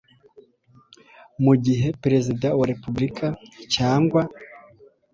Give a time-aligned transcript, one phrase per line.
[1.43, 3.27] Mu gihe Perezida wa Repububulika
[3.73, 4.21] cyangwa